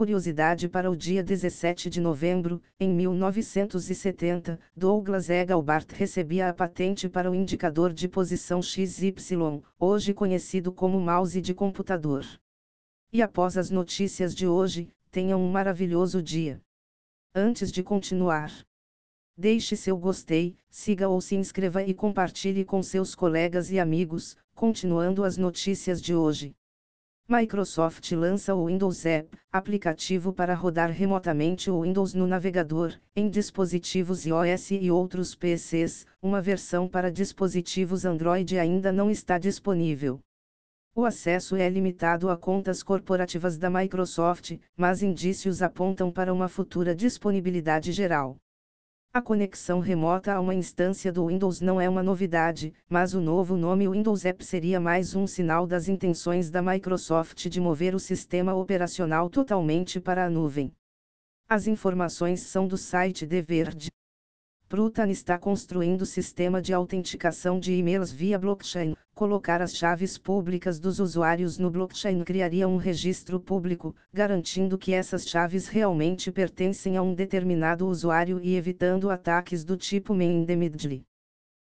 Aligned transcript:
Curiosidade 0.00 0.66
para 0.66 0.90
o 0.90 0.96
dia 0.96 1.22
17 1.22 1.90
de 1.90 2.00
novembro, 2.00 2.62
em 2.80 2.88
1970, 2.88 4.58
Douglas 4.74 5.28
Engelbart 5.28 5.92
recebia 5.92 6.48
a 6.48 6.54
patente 6.54 7.06
para 7.06 7.30
o 7.30 7.34
indicador 7.34 7.92
de 7.92 8.08
posição 8.08 8.62
XY, 8.62 9.12
hoje 9.78 10.14
conhecido 10.14 10.72
como 10.72 10.98
mouse 10.98 11.38
de 11.38 11.52
computador. 11.52 12.24
E 13.12 13.20
após 13.20 13.58
as 13.58 13.68
notícias 13.68 14.34
de 14.34 14.46
hoje, 14.46 14.88
tenham 15.10 15.38
um 15.38 15.50
maravilhoso 15.50 16.22
dia. 16.22 16.62
Antes 17.34 17.70
de 17.70 17.82
continuar, 17.82 18.50
deixe 19.36 19.76
seu 19.76 19.98
gostei, 19.98 20.56
siga 20.70 21.10
ou 21.10 21.20
se 21.20 21.36
inscreva 21.36 21.82
e 21.82 21.92
compartilhe 21.92 22.64
com 22.64 22.82
seus 22.82 23.14
colegas 23.14 23.70
e 23.70 23.78
amigos, 23.78 24.34
continuando 24.54 25.22
as 25.24 25.36
notícias 25.36 26.00
de 26.00 26.14
hoje. 26.14 26.56
Microsoft 27.32 28.10
lança 28.10 28.56
o 28.56 28.66
Windows 28.66 29.06
App, 29.06 29.38
aplicativo 29.52 30.32
para 30.32 30.52
rodar 30.52 30.90
remotamente 30.90 31.70
o 31.70 31.82
Windows 31.82 32.12
no 32.12 32.26
navegador, 32.26 32.92
em 33.14 33.30
dispositivos 33.30 34.26
iOS 34.26 34.72
e 34.72 34.90
outros 34.90 35.36
PCs. 35.36 36.08
Uma 36.20 36.42
versão 36.42 36.88
para 36.88 37.08
dispositivos 37.08 38.04
Android 38.04 38.58
ainda 38.58 38.90
não 38.90 39.08
está 39.08 39.38
disponível. 39.38 40.18
O 40.92 41.04
acesso 41.04 41.54
é 41.54 41.68
limitado 41.68 42.28
a 42.28 42.36
contas 42.36 42.82
corporativas 42.82 43.56
da 43.56 43.70
Microsoft, 43.70 44.58
mas 44.76 45.00
indícios 45.00 45.62
apontam 45.62 46.10
para 46.10 46.34
uma 46.34 46.48
futura 46.48 46.96
disponibilidade 46.96 47.92
geral. 47.92 48.38
A 49.12 49.20
conexão 49.20 49.80
remota 49.80 50.32
a 50.32 50.40
uma 50.40 50.54
instância 50.54 51.12
do 51.12 51.26
Windows 51.26 51.60
não 51.60 51.80
é 51.80 51.88
uma 51.88 52.00
novidade, 52.00 52.72
mas 52.88 53.12
o 53.12 53.20
novo 53.20 53.56
nome 53.56 53.88
Windows 53.88 54.24
App 54.24 54.44
seria 54.44 54.78
mais 54.78 55.16
um 55.16 55.26
sinal 55.26 55.66
das 55.66 55.88
intenções 55.88 56.48
da 56.48 56.62
Microsoft 56.62 57.48
de 57.48 57.60
mover 57.60 57.92
o 57.92 57.98
sistema 57.98 58.54
operacional 58.54 59.28
totalmente 59.28 60.00
para 60.00 60.26
a 60.26 60.30
nuvem. 60.30 60.72
As 61.48 61.66
informações 61.66 62.42
são 62.42 62.68
do 62.68 62.76
site 62.76 63.26
The 63.26 63.42
Verge. 63.42 63.90
Prutan 64.70 65.10
está 65.10 65.36
construindo 65.36 66.06
sistema 66.06 66.62
de 66.62 66.72
autenticação 66.72 67.58
de 67.58 67.72
e-mails 67.72 68.12
via 68.12 68.38
blockchain. 68.38 68.94
Colocar 69.12 69.60
as 69.60 69.76
chaves 69.76 70.16
públicas 70.16 70.78
dos 70.78 71.00
usuários 71.00 71.58
no 71.58 71.72
blockchain 71.72 72.22
criaria 72.22 72.68
um 72.68 72.76
registro 72.76 73.40
público, 73.40 73.96
garantindo 74.12 74.78
que 74.78 74.92
essas 74.92 75.28
chaves 75.28 75.66
realmente 75.66 76.30
pertencem 76.30 76.96
a 76.96 77.02
um 77.02 77.14
determinado 77.14 77.84
usuário 77.84 78.38
e 78.40 78.54
evitando 78.54 79.10
ataques 79.10 79.64
do 79.64 79.76
tipo 79.76 80.14
middle. 80.14 81.04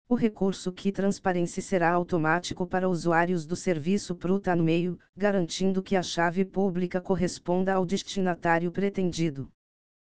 O 0.08 0.14
recurso 0.14 0.72
Key 0.72 0.92
Transparency 0.92 1.60
será 1.60 1.90
automático 1.92 2.68
para 2.68 2.88
usuários 2.88 3.48
do 3.48 3.56
serviço 3.56 4.14
Pruta 4.14 4.56
no 4.56 4.64
meio, 4.64 5.00
garantindo 5.18 5.82
que 5.82 5.96
a 5.96 6.04
chave 6.04 6.46
pública 6.46 7.02
corresponda 7.02 7.74
ao 7.74 7.84
destinatário 7.84 8.72
pretendido. 8.72 9.52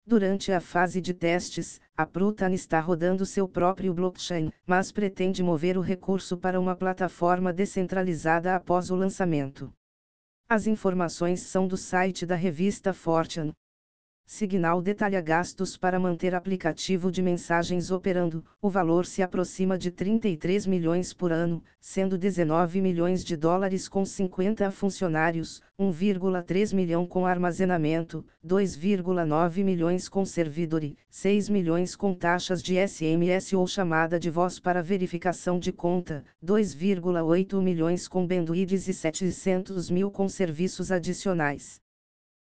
Durante 0.04 0.50
a 0.50 0.60
fase 0.60 1.00
de 1.00 1.14
testes, 1.14 1.80
a 1.96 2.04
Prutan 2.04 2.52
está 2.52 2.80
rodando 2.80 3.24
seu 3.24 3.48
próprio 3.48 3.94
blockchain, 3.94 4.50
mas 4.66 4.90
pretende 4.90 5.44
mover 5.44 5.78
o 5.78 5.80
recurso 5.80 6.36
para 6.36 6.58
uma 6.58 6.74
plataforma 6.74 7.52
descentralizada 7.52 8.56
após 8.56 8.90
o 8.90 8.96
lançamento. 8.96 9.72
As 10.48 10.66
informações 10.66 11.42
são 11.42 11.68
do 11.68 11.76
site 11.76 12.26
da 12.26 12.34
revista 12.34 12.92
Fortune. 12.92 13.52
Signal 14.24 14.80
detalha 14.80 15.20
gastos 15.20 15.76
para 15.76 16.00
manter 16.00 16.34
aplicativo 16.34 17.12
de 17.12 17.20
mensagens 17.20 17.90
operando. 17.90 18.42
O 18.62 18.70
valor 18.70 19.04
se 19.04 19.22
aproxima 19.22 19.76
de 19.76 19.90
33 19.90 20.66
milhões 20.66 21.12
por 21.12 21.30
ano, 21.30 21.62
sendo 21.80 22.16
19 22.16 22.80
milhões 22.80 23.24
de 23.24 23.36
dólares 23.36 23.88
com 23.88 24.06
50 24.06 24.70
funcionários, 24.70 25.60
1,3 25.78 26.72
milhão 26.72 27.06
com 27.06 27.26
armazenamento, 27.26 28.24
2,9 28.42 29.62
milhões 29.62 30.08
com 30.08 30.24
servidor 30.24 30.82
e 30.82 30.96
6 31.10 31.48
milhões 31.50 31.94
com 31.94 32.14
taxas 32.14 32.62
de 32.62 32.76
SMS 32.76 33.52
ou 33.52 33.66
chamada 33.66 34.18
de 34.18 34.30
voz 34.30 34.58
para 34.58 34.82
verificação 34.82 35.58
de 35.58 35.72
conta, 35.72 36.24
2,8 36.42 37.60
milhões 37.60 38.08
com 38.08 38.26
bandwidths 38.26 38.88
e 38.88 38.94
700 38.94 39.90
mil 39.90 40.10
com 40.10 40.26
serviços 40.28 40.90
adicionais. 40.90 41.81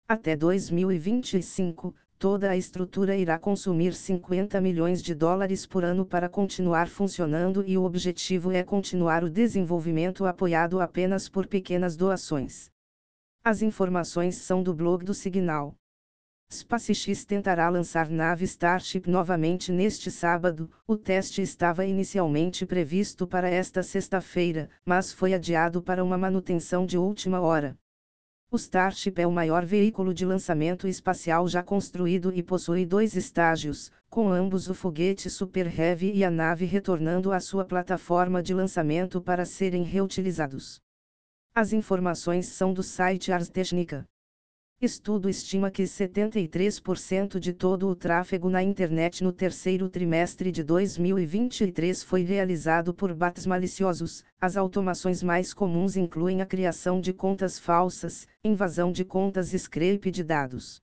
Até 0.09 0.37
2025, 0.37 1.93
toda 2.17 2.51
a 2.51 2.57
estrutura 2.57 3.17
irá 3.17 3.41
consumir 3.41 3.93
50 3.93 4.61
milhões 4.61 5.03
de 5.03 5.17
dólares 5.17 5.67
por 5.67 5.83
ano 5.83 6.07
para 6.07 6.29
continuar 6.29 6.89
funcionando 6.89 7.65
e 7.67 7.77
o 7.77 7.83
objetivo 7.83 8.53
é 8.53 8.63
continuar 8.63 9.25
o 9.25 9.29
desenvolvimento 9.29 10.25
apoiado 10.25 10.81
apenas 10.81 11.29
por 11.29 11.49
pequenas 11.49 11.97
doações. 11.97 12.71
As 13.43 13.63
informações 13.63 14.37
são 14.37 14.63
do 14.63 14.73
blog 14.73 15.05
do 15.05 15.13
Signal. 15.13 15.75
SpaceX 16.49 17.25
tentará 17.25 17.69
lançar 17.69 18.09
nave 18.09 18.45
Starship 18.45 19.11
novamente 19.11 19.73
neste 19.73 20.13
sábado. 20.13 20.71
O 20.87 20.97
teste 20.97 21.43
estava 21.43 21.85
inicialmente 21.85 22.65
previsto 22.65 23.27
para 23.27 23.51
esta 23.51 23.83
sexta-feira, 23.83 24.71
mas 24.85 25.13
foi 25.13 25.35
adiado 25.35 25.83
para 25.83 26.05
uma 26.05 26.17
manutenção 26.17 26.87
de 26.87 26.97
última 26.97 27.41
hora. 27.41 27.77
O 28.57 28.59
Starship 28.59 29.21
é 29.21 29.27
o 29.27 29.31
maior 29.31 29.67
veículo 29.67 30.15
de 30.15 30.25
lançamento 30.25 30.89
espacial 30.89 31.47
já 31.47 31.63
construído 31.63 32.33
e 32.35 32.43
possui 32.43 32.87
dois 32.87 33.15
estágios, 33.15 33.93
com 34.09 34.31
ambos 34.31 34.67
o 34.71 34.75
foguete 34.75 35.29
Super 35.29 35.67
Heavy 35.79 36.11
e 36.15 36.25
a 36.25 36.31
nave 36.31 36.65
retornando 36.65 37.33
à 37.33 37.39
sua 37.39 37.67
plataforma 37.67 38.43
de 38.43 38.55
lançamento 38.55 39.21
para 39.21 39.45
serem 39.45 39.83
reutilizados. 39.83 40.81
As 41.55 41.75
informações 41.75 42.47
são 42.47 42.73
do 42.73 42.83
site 42.83 43.31
Ars 43.31 43.51
Technica. 43.51 44.07
Estudo 44.79 45.31
estima 45.31 45.71
que 45.71 45.85
73% 45.85 47.39
de 47.39 47.55
todo 47.55 47.89
o 47.89 47.97
tráfego 47.97 48.51
na 48.51 48.63
internet 48.63 49.25
no 49.25 49.33
terceiro 49.33 49.89
trimestre 49.89 50.53
de 50.53 50.63
2023 50.63 52.03
foi 52.03 52.25
realizado 52.25 52.93
por 52.93 53.15
bots 53.15 53.47
maliciosos. 53.47 54.23
As 54.39 54.55
automações 54.55 55.23
mais 55.23 55.55
comuns 55.55 55.97
incluem 55.97 56.43
a 56.43 56.47
criação 56.47 57.01
de 57.01 57.15
contas 57.15 57.59
falsas, 57.59 58.29
invasão 58.45 58.93
de 58.93 59.03
contas 59.03 59.55
e 59.55 59.59
scrape 59.59 60.11
de 60.11 60.23
dados. 60.23 60.83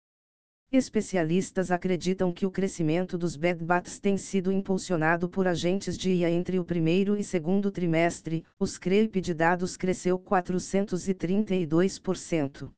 Especialistas 0.71 1.69
acreditam 1.69 2.33
que 2.33 2.47
o 2.47 2.51
crescimento 2.51 3.15
dos 3.15 3.35
bad 3.35 3.63
bots 3.63 3.99
tem 3.99 4.17
sido 4.17 4.51
impulsionado 4.51 5.29
por 5.29 5.47
agentes 5.47 5.95
de 5.95 6.13
IA 6.13 6.31
entre 6.31 6.57
o 6.57 6.65
primeiro 6.65 7.15
e 7.15 7.23
segundo 7.23 7.69
trimestre. 7.69 8.43
O 8.57 8.65
scrape 8.65 9.21
de 9.21 9.35
dados 9.35 9.77
cresceu 9.77 10.17
432%. 10.17 12.71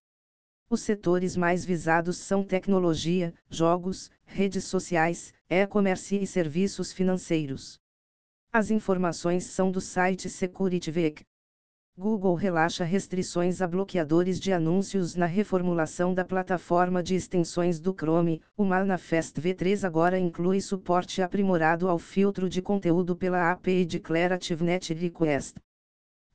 Os 0.68 0.82
setores 0.82 1.38
mais 1.38 1.64
visados 1.64 2.18
são 2.18 2.44
tecnologia, 2.44 3.34
jogos, 3.48 4.10
redes 4.26 4.64
sociais, 4.64 5.32
e-commerce 5.48 6.18
e 6.18 6.26
serviços 6.26 6.92
financeiros. 6.92 7.80
As 8.52 8.72
informações 8.72 9.44
são 9.44 9.72
do 9.72 9.80
site 9.80 10.28
SecurityVec. 10.28 11.24
Google 11.96 12.34
relaxa 12.34 12.84
restrições 12.84 13.62
a 13.62 13.68
bloqueadores 13.68 14.40
de 14.40 14.52
anúncios 14.52 15.16
na 15.16 15.28
reformulação 15.28 16.14
da 16.14 16.26
plataforma 16.26 17.04
de 17.04 17.14
extensões 17.14 17.80
do 17.80 17.94
Chrome. 17.94 18.42
O 18.58 18.66
Manifest 18.66 19.40
V3 19.40 19.86
agora 19.86 20.18
inclui 20.18 20.62
suporte 20.62 21.22
aprimorado 21.22 21.88
ao 21.88 22.00
filtro 22.00 22.50
de 22.50 22.62
conteúdo 22.62 23.16
pela 23.16 23.52
API 23.52 23.86
Declarative 23.86 24.64
Net 24.64 24.94
Request. 24.94 25.56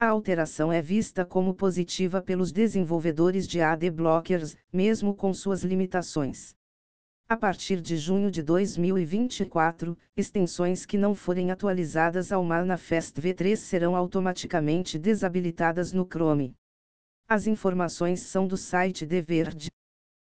A 0.02 0.08
alteração 0.08 0.72
é 0.72 0.80
vista 0.80 1.26
como 1.26 1.52
positiva 1.52 2.22
pelos 2.22 2.50
desenvolvedores 2.50 3.46
de 3.46 3.60
AD 3.60 3.90
Blockers, 3.90 4.56
mesmo 4.72 5.14
com 5.14 5.34
suas 5.34 5.62
limitações. 5.62 6.54
A 7.28 7.36
partir 7.36 7.82
de 7.82 7.98
junho 7.98 8.30
de 8.30 8.42
2024, 8.42 9.94
extensões 10.16 10.86
que 10.86 10.96
não 10.96 11.14
forem 11.14 11.50
atualizadas 11.50 12.32
ao 12.32 12.42
Manifest 12.42 13.20
V3 13.20 13.56
serão 13.56 13.94
automaticamente 13.94 14.98
desabilitadas 14.98 15.92
no 15.92 16.06
Chrome. 16.06 16.54
As 17.28 17.46
informações 17.46 18.20
são 18.20 18.48
do 18.48 18.56
site 18.56 19.06
The 19.06 19.20
Verge. 19.20 19.68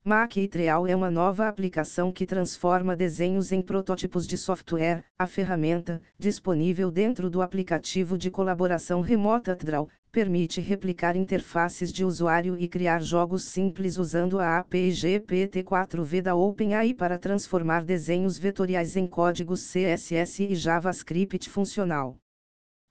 Mac 0.03 0.33
Treal 0.49 0.87
é 0.87 0.95
uma 0.95 1.11
nova 1.11 1.47
aplicação 1.47 2.11
que 2.11 2.25
transforma 2.25 2.95
desenhos 2.95 3.51
em 3.51 3.61
protótipos 3.61 4.25
de 4.25 4.35
software. 4.35 5.05
A 5.15 5.27
ferramenta, 5.27 6.01
disponível 6.17 6.89
dentro 6.89 7.29
do 7.29 7.39
aplicativo 7.39 8.17
de 8.17 8.31
colaboração 8.31 9.01
remota 9.01 9.55
Draw, 9.55 9.87
permite 10.11 10.59
replicar 10.59 11.15
interfaces 11.15 11.93
de 11.93 12.03
usuário 12.03 12.57
e 12.57 12.67
criar 12.67 13.03
jogos 13.03 13.43
simples 13.43 13.99
usando 13.99 14.39
a 14.39 14.57
API 14.57 14.89
GPT-4V 14.89 16.23
da 16.23 16.33
OpenAI 16.33 16.95
para 16.95 17.19
transformar 17.19 17.83
desenhos 17.83 18.39
vetoriais 18.39 18.95
em 18.95 19.05
códigos 19.05 19.71
CSS 19.71 20.39
e 20.39 20.55
JavaScript 20.55 21.47
funcional. 21.47 22.17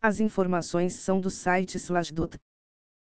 As 0.01 0.21
informações 0.21 0.93
são 0.93 1.21
do 1.21 1.29
site 1.29 1.77
Slashdot. 1.77 2.39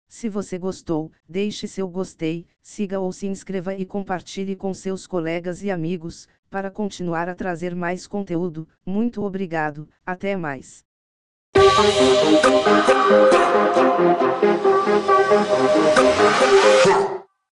Se 0.08 0.28
você 0.28 0.58
gostou, 0.58 1.12
deixe 1.28 1.68
seu 1.68 1.86
gostei, 1.86 2.46
siga 2.62 2.98
ou 2.98 3.12
se 3.12 3.26
inscreva 3.26 3.74
e 3.74 3.84
compartilhe 3.84 4.56
com 4.56 4.72
seus 4.72 5.06
colegas 5.06 5.62
e 5.62 5.70
amigos, 5.70 6.26
para 6.48 6.70
continuar 6.70 7.28
a 7.28 7.34
trazer 7.34 7.74
mais 7.74 8.06
conteúdo. 8.06 8.66
Muito 8.86 9.22
obrigado, 9.22 9.86
até 10.06 10.34
mais. 10.34 10.82